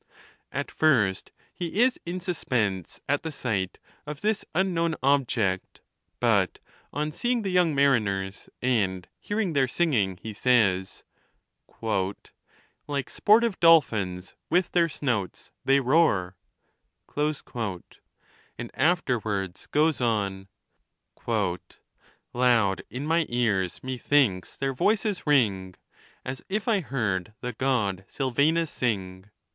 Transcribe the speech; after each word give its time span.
At 0.51 0.71
first 0.71 1.31
he 1.53 1.79
is 1.83 1.99
in 2.07 2.19
suspense 2.21 3.01
at 3.07 3.21
the 3.21 3.31
sight 3.31 3.77
of 4.07 4.21
this 4.21 4.43
unknown 4.55 4.95
ob 5.03 5.27
ject; 5.27 5.81
but 6.19 6.57
on 6.91 7.11
seeing 7.11 7.43
the 7.43 7.51
young 7.51 7.75
mariners, 7.75 8.49
and 8.63 9.07
hearing 9.19 9.53
their 9.53 9.67
singing, 9.67 10.17
he 10.23 10.33
says, 10.33 11.03
Like 11.83 13.11
sportive 13.11 13.59
dolphins, 13.59 14.33
with 14.49 14.71
their 14.71 14.89
snouts 14.89 15.51
they 15.65 15.79
roar;° 15.79 16.33
and 18.57 18.71
afterward 18.73 19.61
goes 19.69 20.01
on. 20.01 20.47
Loud 22.33 22.81
in 22.89 23.05
my 23.05 23.27
ears 23.29 23.83
methinks 23.83 24.57
their 24.57 24.73
voices 24.73 25.27
ring, 25.27 25.75
As 26.25 26.43
if 26.49 26.67
I 26.67 26.79
heard 26.79 27.35
the 27.41 27.53
God 27.53 28.03
Sylvanus 28.07 28.71
sing. 28.71 29.29